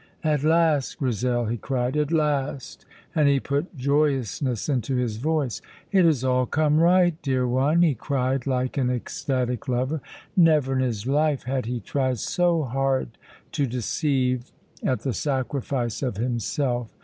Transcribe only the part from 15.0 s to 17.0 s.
the sacrifice of himself.